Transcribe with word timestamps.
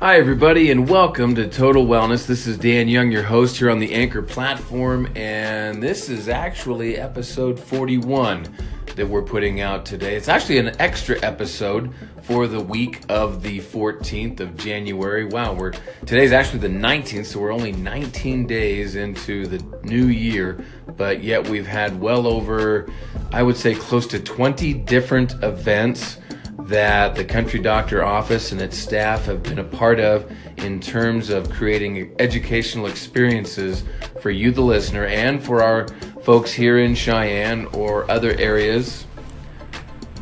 Hi, 0.00 0.16
everybody, 0.16 0.70
and 0.70 0.88
welcome 0.88 1.34
to 1.34 1.46
Total 1.46 1.84
Wellness. 1.84 2.26
This 2.26 2.46
is 2.46 2.56
Dan 2.56 2.88
Young, 2.88 3.12
your 3.12 3.22
host 3.22 3.58
here 3.58 3.68
on 3.68 3.80
the 3.80 3.92
Anchor 3.92 4.22
platform, 4.22 5.06
and 5.14 5.82
this 5.82 6.08
is 6.08 6.26
actually 6.26 6.96
episode 6.96 7.60
41 7.60 8.48
that 8.96 9.06
we're 9.06 9.20
putting 9.20 9.60
out 9.60 9.84
today. 9.84 10.16
It's 10.16 10.28
actually 10.28 10.56
an 10.56 10.72
extra 10.80 11.22
episode 11.22 11.92
for 12.22 12.46
the 12.46 12.60
week 12.60 13.02
of 13.10 13.42
the 13.42 13.60
14th 13.60 14.40
of 14.40 14.56
January. 14.56 15.26
Wow, 15.26 15.52
we're 15.52 15.72
today's 16.06 16.32
actually 16.32 16.60
the 16.60 16.68
19th, 16.68 17.26
so 17.26 17.38
we're 17.38 17.52
only 17.52 17.72
19 17.72 18.46
days 18.46 18.96
into 18.96 19.46
the 19.46 19.62
new 19.82 20.06
year, 20.06 20.64
but 20.96 21.22
yet 21.22 21.46
we've 21.46 21.66
had 21.66 22.00
well 22.00 22.26
over, 22.26 22.90
I 23.32 23.42
would 23.42 23.58
say, 23.58 23.74
close 23.74 24.06
to 24.06 24.18
20 24.18 24.72
different 24.72 25.34
events 25.42 26.16
that 26.70 27.16
the 27.16 27.24
Country 27.24 27.58
Doctor 27.58 28.04
office 28.04 28.52
and 28.52 28.60
its 28.60 28.78
staff 28.78 29.24
have 29.24 29.42
been 29.42 29.58
a 29.58 29.64
part 29.64 29.98
of 29.98 30.30
in 30.58 30.78
terms 30.78 31.28
of 31.28 31.50
creating 31.50 32.14
educational 32.20 32.86
experiences 32.86 33.82
for 34.20 34.30
you, 34.30 34.52
the 34.52 34.60
listener, 34.60 35.04
and 35.04 35.42
for 35.42 35.62
our 35.62 35.88
folks 36.22 36.52
here 36.52 36.78
in 36.78 36.94
Cheyenne 36.94 37.66
or 37.72 38.08
other 38.08 38.38
areas 38.38 39.04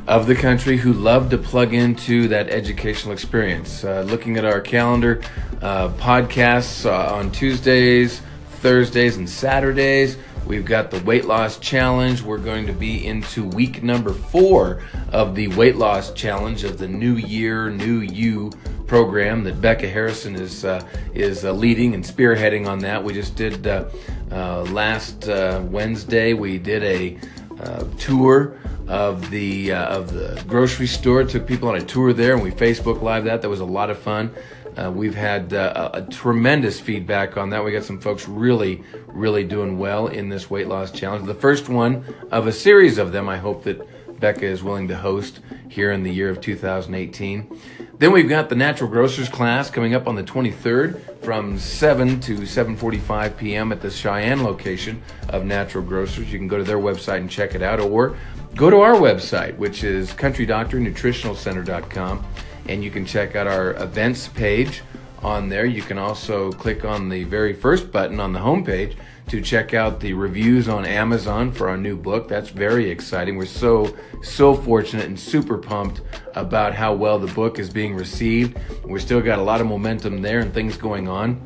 of 0.06 0.27
the 0.27 0.34
country 0.34 0.79
who 0.79 0.95
love 0.95 1.29
to 1.29 1.37
plug 1.37 1.75
into 1.75 2.29
that 2.29 2.48
educational 2.48 3.12
experience. 3.12 3.84
Uh, 3.84 4.01
looking 4.09 4.39
at 4.39 4.47
our 4.47 4.62
calendar, 4.62 5.20
uh, 5.61 5.91
podcasts 5.91 6.87
uh, 6.87 7.15
on 7.15 7.30
Tuesdays, 7.30 8.23
Thursdays, 8.62 9.19
and 9.19 9.28
Saturdays. 9.28 10.17
We've 10.47 10.65
got 10.65 10.91
the 10.91 11.01
weight 11.01 11.27
loss 11.27 11.59
challenge. 11.59 12.23
We're 12.23 12.38
going 12.38 12.66
to 12.66 12.73
be 12.73 13.06
into 13.06 13.45
week 13.45 13.83
number 13.83 14.12
four 14.12 14.83
of 15.12 15.34
the 15.34 15.48
weight 15.48 15.77
loss 15.77 16.12
challenge 16.12 16.64
of 16.64 16.78
the 16.78 16.88
New 16.88 17.16
Year, 17.16 17.70
New 17.70 18.01
You 18.01 18.51
program 18.87 19.45
that 19.45 19.61
Becca 19.61 19.88
Harrison 19.88 20.34
is 20.34 20.64
uh, 20.64 20.83
is 21.14 21.45
uh, 21.45 21.52
leading 21.52 21.94
and 21.94 22.03
spearheading 22.03 22.66
on 22.66 22.78
that. 22.81 23.05
We 23.05 23.12
just 23.12 23.36
did 23.36 23.66
uh, 23.66 23.91
uh 24.33 24.62
last 24.62 25.28
uh, 25.28 25.62
Wednesday. 25.64 26.33
We 26.33 26.59
did 26.59 26.83
a 26.83 27.19
uh, 27.62 27.84
tour 27.98 28.59
of 28.87 29.31
the 29.31 29.73
of 29.73 30.12
the 30.12 30.42
grocery 30.47 30.87
store. 30.87 31.25
Took 31.25 31.47
people 31.47 31.69
on 31.69 31.77
a 31.77 31.83
tour 31.83 32.12
there, 32.12 32.34
and 32.34 32.42
we 32.42 32.50
Facebook 32.50 33.03
Live 33.03 33.25
that. 33.25 33.42
That 33.42 33.48
was 33.48 33.61
a 33.61 33.65
lot 33.65 33.91
of 33.91 33.98
fun. 33.98 34.33
Uh, 34.78 34.92
we've 34.92 35.15
had 35.15 35.53
uh, 35.53 35.91
a, 35.92 36.03
tremendous 36.03 36.78
feedback 36.78 37.37
on 37.37 37.50
that. 37.50 37.65
We 37.65 37.73
got 37.73 37.83
some 37.83 37.98
folks 37.98 38.28
really, 38.28 38.84
really 39.09 39.42
doing 39.42 39.77
well 39.77 40.06
in 40.06 40.28
this 40.28 40.48
weight 40.48 40.69
loss 40.69 40.92
challenge. 40.92 41.27
The 41.27 41.34
first 41.34 41.69
one 41.69 42.05
of 42.31 42.47
a 42.47 42.53
series 42.53 42.97
of 42.97 43.11
them. 43.11 43.28
I 43.28 43.39
hope 43.39 43.65
that 43.65 43.84
Becca 44.20 44.44
is 44.44 44.62
willing 44.62 44.88
to 44.88 44.97
host 44.97 45.41
here 45.69 45.92
in 45.92 46.02
the 46.02 46.12
year 46.12 46.30
of 46.30 46.41
2018. 46.41 47.61
Then 47.98 48.12
we've 48.12 48.28
got 48.28 48.48
the 48.48 48.55
Natural 48.55 48.91
Grocers 48.91 49.28
class 49.28 49.70
coming 49.70 49.94
up 49.94 50.06
on 50.06 50.14
the 50.14 50.22
23rd 50.22 51.22
from 51.22 51.58
7 51.58 52.20
to 52.20 52.38
7:45 52.38 53.36
p.m. 53.36 53.72
at 53.72 53.80
the 53.80 53.91
Cheyenne 53.91 54.42
location 54.42 55.02
of 55.28 55.44
Natural 55.44 55.84
Grocers. 55.84 56.33
You 56.33 56.38
can 56.38 56.48
go 56.48 56.58
to 56.58 56.64
their 56.64 56.78
website 56.78 57.19
and 57.19 57.30
check 57.30 57.55
it 57.55 57.62
out, 57.62 57.80
or 57.80 58.16
go 58.55 58.70
to 58.70 58.80
our 58.80 58.94
website, 58.94 59.56
which 59.56 59.84
is 59.84 60.12
CountryDoctorNutritionalCenter.com 60.12 62.25
and 62.69 62.84
you 62.84 62.91
can 62.91 63.05
check 63.05 63.34
out 63.34 63.47
our 63.47 63.72
events 63.82 64.28
page 64.28 64.82
on 65.22 65.48
there. 65.48 65.66
You 65.66 65.83
can 65.83 65.98
also 65.98 66.52
click 66.52 66.84
on 66.84 67.08
the 67.08 67.24
very 67.24 67.52
first 67.52 67.91
button 67.91 68.20
on 68.20 68.33
the 68.33 68.38
homepage 68.38 68.97
to 69.28 69.42
check 69.42 69.75
out 69.75 70.00
the 70.00 70.12
reviews 70.14 70.69
on 70.69 70.86
Amazon 70.86 71.52
for 71.52 71.69
our 71.69 71.77
new 71.77 71.97
book. 71.97 72.28
That's 72.28 72.48
very 72.48 72.91
exciting. 72.91 73.36
We're 73.36 73.47
so, 73.47 73.94
so 74.22 74.55
fortunate 74.55 75.06
and 75.06 75.19
super 75.19 75.58
pumped 75.58 76.00
about 76.34 76.75
how 76.75 76.94
well 76.94 77.19
the 77.19 77.33
book 77.34 77.58
is 77.58 77.69
being 77.69 77.94
received. 77.94 78.58
We've 78.84 79.02
still 79.02 79.20
got 79.20 79.38
a 79.38 79.42
lot 79.42 79.60
of 79.60 79.66
momentum 79.66 80.22
there 80.22 80.41
and 80.41 80.52
things 80.52 80.77
going 80.77 81.08
on. 81.08 81.41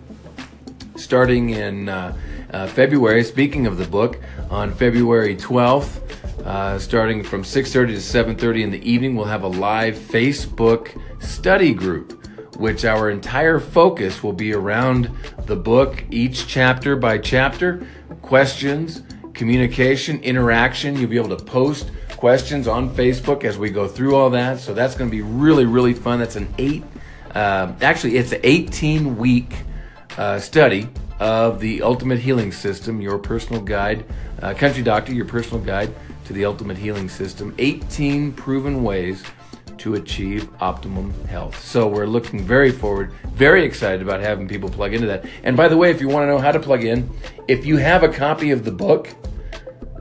Starting 0.95 1.51
in 1.51 1.89
uh, 1.89 2.17
uh, 2.53 2.67
February, 2.69 3.25
speaking 3.25 3.67
of 3.67 3.79
the 3.79 3.87
book, 3.87 4.21
on 4.49 4.73
February 4.73 5.35
12th, 5.35 5.99
uh, 6.45 6.79
starting 6.79 7.25
from 7.25 7.43
6.30 7.43 7.73
to 7.73 7.95
7.30 7.95 8.63
in 8.63 8.71
the 8.71 8.91
evening, 8.91 9.17
we'll 9.17 9.27
have 9.27 9.43
a 9.43 9.49
live 9.49 9.97
Facebook 9.97 11.01
study 11.21 11.75
group 11.75 12.22
which 12.57 12.85
our 12.85 13.11
entire 13.11 13.59
focus 13.59 14.23
will 14.23 14.33
be 14.33 14.53
around 14.53 15.11
the 15.47 15.57
book, 15.57 16.05
each 16.11 16.47
chapter 16.47 16.97
by 16.97 17.19
chapter, 17.19 17.87
questions, 18.21 19.03
communication, 19.35 20.21
interaction. 20.21 20.97
You'll 20.97 21.11
be 21.11 21.17
able 21.17 21.37
to 21.37 21.45
post 21.45 21.91
questions 22.17 22.69
on 22.69 22.89
Facebook 22.91 23.45
as 23.45 23.59
we 23.59 23.71
go 23.71 23.89
through 23.89 24.15
all 24.15 24.31
that. 24.31 24.61
So 24.61 24.75
that's 24.75 24.95
going 24.95 25.11
to 25.11 25.17
be 25.17 25.23
really, 25.23 25.65
really 25.65 25.95
fun. 25.95 26.19
That's 26.19 26.37
an 26.37 26.53
eight, 26.59 26.85
uh, 27.35 27.73
actually, 27.81 28.17
it's 28.17 28.33
an 28.33 28.41
18 28.43 29.17
week 29.17 29.55
uh, 30.17 30.39
study 30.39 30.89
of 31.19 31.61
the 31.61 31.83
Ultimate 31.83 32.19
Healing 32.19 32.53
System, 32.53 33.01
your 33.01 33.19
personal 33.19 33.63
guide, 33.63 34.05
uh, 34.43 34.55
Country 34.55 34.83
Doctor, 34.83 35.13
your 35.13 35.25
personal 35.25 35.65
guide 35.65 35.95
to 36.25 36.33
the 36.33 36.45
Ultimate 36.45 36.77
Healing 36.77 37.09
System. 37.09 37.55
18 37.59 38.33
proven 38.33 38.83
ways 38.83 39.25
to 39.83 39.97
achieve 39.97 40.49
optimum 40.61 41.13
health. 41.25 41.61
So 41.65 41.89
we're 41.89 42.07
looking 42.07 42.45
very 42.45 42.71
forward, 42.71 43.13
very 43.35 43.65
excited 43.65 44.01
about 44.01 44.21
having 44.21 44.47
people 44.47 44.71
plug 44.71 44.95
into 44.95 45.09
that. 45.09 45.25
And 45.43 45.57
by 45.57 45.67
the 45.67 45.77
way, 45.77 45.91
if 45.91 46.01
you 46.01 46.09
want 46.09 46.23
to 46.23 46.29
know 46.29 46.39
how 46.39 46.53
to 46.53 46.61
plug 46.61 46.85
in, 46.85 47.11
if 47.49 47.67
you 47.67 47.79
have 47.79 48.05
a 48.05 48.09
copy 48.09 48.53
of 48.53 48.65
the 48.65 48.71
book, 48.71 49.09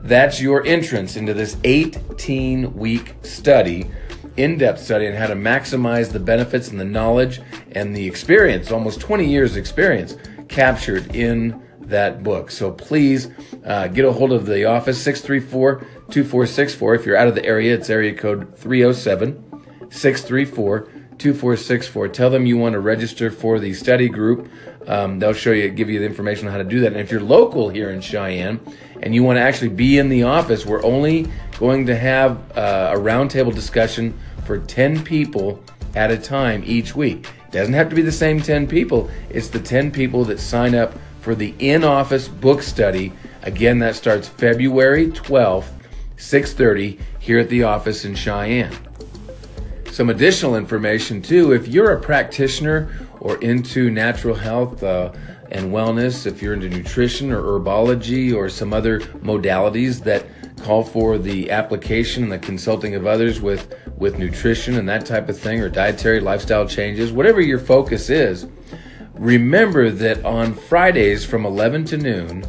that's 0.02 0.40
your 0.40 0.64
entrance 0.64 1.16
into 1.16 1.34
this 1.34 1.56
18 1.64 2.74
week 2.76 3.16
study, 3.22 3.90
in 4.36 4.56
depth 4.56 4.80
study 4.80 5.08
on 5.08 5.14
how 5.14 5.26
to 5.26 5.34
maximize 5.34 6.12
the 6.12 6.20
benefits 6.20 6.68
and 6.68 6.78
the 6.78 6.84
knowledge 6.84 7.40
and 7.72 7.94
the 7.94 8.06
experience, 8.06 8.70
almost 8.70 9.00
20 9.00 9.28
years 9.28 9.56
experience 9.56 10.16
captured 10.48 11.16
in 11.16 11.60
that 11.80 12.22
book. 12.22 12.52
So 12.52 12.70
please 12.70 13.30
uh, 13.64 13.88
get 13.88 14.04
a 14.04 14.12
hold 14.12 14.32
of 14.32 14.46
the 14.46 14.64
office 14.64 15.02
634 15.02 15.80
2464. 16.08 16.94
If 16.94 17.04
you're 17.04 17.16
out 17.16 17.26
of 17.26 17.34
the 17.34 17.44
area, 17.44 17.74
it's 17.74 17.90
area 17.90 18.14
code 18.14 18.56
307 18.56 19.51
634 19.92 20.88
2464. 21.18 22.08
Tell 22.08 22.30
them 22.30 22.46
you 22.46 22.56
want 22.56 22.72
to 22.72 22.80
register 22.80 23.30
for 23.30 23.60
the 23.60 23.74
study 23.74 24.08
group. 24.08 24.48
Um, 24.86 25.20
they'll 25.20 25.34
show 25.34 25.52
you, 25.52 25.68
give 25.68 25.88
you 25.88 26.00
the 26.00 26.06
information 26.06 26.48
on 26.48 26.52
how 26.52 26.58
to 26.58 26.64
do 26.64 26.80
that. 26.80 26.88
And 26.88 26.96
if 26.96 27.12
you're 27.12 27.20
local 27.20 27.68
here 27.68 27.90
in 27.90 28.00
Cheyenne 28.00 28.58
and 29.02 29.14
you 29.14 29.22
want 29.22 29.36
to 29.36 29.40
actually 29.40 29.68
be 29.68 29.98
in 29.98 30.08
the 30.08 30.24
office, 30.24 30.66
we're 30.66 30.82
only 30.82 31.28
going 31.58 31.86
to 31.86 31.96
have 31.96 32.38
uh, 32.56 32.92
a 32.92 32.98
roundtable 32.98 33.54
discussion 33.54 34.18
for 34.44 34.58
10 34.58 35.04
people 35.04 35.62
at 35.94 36.10
a 36.10 36.18
time 36.18 36.62
each 36.66 36.96
week. 36.96 37.28
It 37.46 37.52
doesn't 37.52 37.74
have 37.74 37.88
to 37.90 37.94
be 37.94 38.02
the 38.02 38.10
same 38.10 38.40
10 38.40 38.66
people, 38.66 39.08
it's 39.28 39.48
the 39.48 39.60
10 39.60 39.92
people 39.92 40.24
that 40.24 40.40
sign 40.40 40.74
up 40.74 40.94
for 41.20 41.36
the 41.36 41.54
in 41.60 41.84
office 41.84 42.26
book 42.26 42.62
study. 42.62 43.12
Again, 43.42 43.78
that 43.80 43.94
starts 43.94 44.26
February 44.26 45.08
12th, 45.08 45.68
6:30 46.16 46.98
here 47.20 47.38
at 47.38 47.48
the 47.48 47.62
office 47.62 48.04
in 48.04 48.16
Cheyenne 48.16 48.74
some 49.92 50.08
additional 50.08 50.56
information 50.56 51.20
too. 51.20 51.52
If 51.52 51.68
you're 51.68 51.92
a 51.92 52.00
practitioner 52.00 52.90
or 53.20 53.36
into 53.42 53.90
natural 53.90 54.34
health 54.34 54.82
uh, 54.82 55.12
and 55.50 55.70
wellness, 55.70 56.26
if 56.26 56.40
you're 56.40 56.54
into 56.54 56.70
nutrition 56.70 57.30
or 57.30 57.42
herbology 57.42 58.34
or 58.34 58.48
some 58.48 58.72
other 58.72 59.00
modalities 59.00 60.02
that 60.04 60.24
call 60.62 60.82
for 60.82 61.18
the 61.18 61.50
application 61.50 62.22
and 62.22 62.32
the 62.32 62.38
consulting 62.38 62.94
of 62.94 63.06
others 63.06 63.40
with 63.40 63.74
with 63.98 64.18
nutrition 64.18 64.78
and 64.78 64.88
that 64.88 65.04
type 65.04 65.28
of 65.28 65.38
thing 65.38 65.60
or 65.60 65.68
dietary 65.68 66.20
lifestyle 66.20 66.66
changes, 66.66 67.12
whatever 67.12 67.42
your 67.42 67.58
focus 67.58 68.08
is, 68.08 68.46
remember 69.14 69.90
that 69.90 70.24
on 70.24 70.54
Fridays 70.54 71.22
from 71.22 71.44
11 71.44 71.84
to 71.84 71.96
noon 71.98 72.44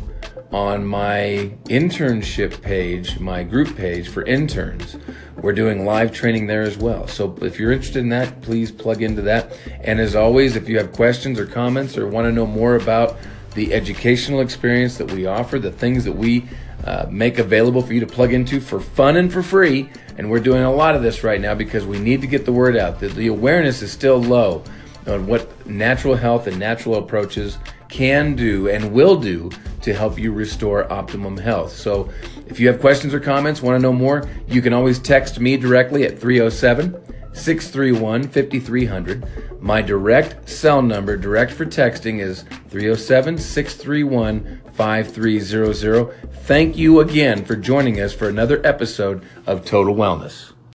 on 0.53 0.85
my 0.85 1.51
internship 1.65 2.61
page, 2.61 3.19
my 3.19 3.41
group 3.41 3.75
page 3.75 4.07
for 4.07 4.23
interns. 4.23 4.95
We're 5.41 5.53
doing 5.53 5.83
live 5.83 6.11
training 6.11 6.45
there 6.45 6.61
as 6.61 6.77
well. 6.77 7.07
So 7.07 7.35
if 7.41 7.59
you're 7.59 7.71
interested 7.71 8.01
in 8.01 8.09
that, 8.09 8.41
please 8.43 8.71
plug 8.71 9.01
into 9.01 9.23
that. 9.23 9.57
And 9.81 9.99
as 9.99 10.15
always, 10.15 10.55
if 10.55 10.69
you 10.69 10.77
have 10.77 10.91
questions 10.91 11.39
or 11.39 11.47
comments 11.47 11.97
or 11.97 12.07
want 12.07 12.25
to 12.25 12.31
know 12.31 12.45
more 12.45 12.75
about 12.75 13.17
the 13.55 13.73
educational 13.73 14.41
experience 14.41 14.97
that 14.97 15.11
we 15.11 15.25
offer, 15.25 15.57
the 15.57 15.71
things 15.71 16.03
that 16.03 16.11
we 16.11 16.45
uh, 16.83 17.07
make 17.09 17.39
available 17.39 17.81
for 17.81 17.93
you 17.93 17.99
to 17.99 18.07
plug 18.07 18.31
into 18.31 18.61
for 18.61 18.79
fun 18.79 19.17
and 19.17 19.33
for 19.33 19.41
free, 19.41 19.89
and 20.19 20.29
we're 20.29 20.39
doing 20.39 20.61
a 20.61 20.71
lot 20.71 20.95
of 20.95 21.01
this 21.01 21.23
right 21.23 21.41
now 21.41 21.55
because 21.55 21.87
we 21.87 21.97
need 21.97 22.21
to 22.21 22.27
get 22.27 22.45
the 22.45 22.51
word 22.51 22.77
out 22.77 22.99
that 22.99 23.15
the 23.15 23.27
awareness 23.27 23.81
is 23.81 23.91
still 23.91 24.21
low 24.21 24.63
on 25.07 25.25
what 25.25 25.65
natural 25.65 26.15
health 26.15 26.45
and 26.45 26.59
natural 26.59 26.95
approaches 26.95 27.57
can 27.93 28.35
do 28.35 28.67
and 28.69 28.91
will 28.91 29.15
do 29.15 29.51
to 29.83 29.93
help 29.93 30.17
you 30.17 30.31
restore 30.31 30.91
optimum 30.91 31.37
health. 31.37 31.71
So, 31.73 32.09
if 32.47 32.59
you 32.59 32.67
have 32.67 32.79
questions 32.79 33.13
or 33.13 33.19
comments, 33.19 33.61
want 33.61 33.75
to 33.75 33.81
know 33.81 33.93
more, 33.93 34.27
you 34.47 34.63
can 34.63 34.73
always 34.73 34.97
text 34.97 35.39
me 35.39 35.57
directly 35.57 36.03
at 36.03 36.19
307 36.19 36.91
631 37.33 38.27
5300. 38.27 39.61
My 39.61 39.81
direct 39.83 40.49
cell 40.49 40.81
number, 40.81 41.17
direct 41.17 41.51
for 41.51 41.65
texting, 41.65 42.19
is 42.19 42.41
307 42.69 43.37
631 43.37 44.61
5300. 44.73 46.33
Thank 46.45 46.75
you 46.75 46.99
again 46.99 47.45
for 47.45 47.55
joining 47.55 48.01
us 48.01 48.11
for 48.11 48.27
another 48.27 48.59
episode 48.65 49.23
of 49.45 49.65
Total 49.65 49.93
Wellness. 49.93 50.52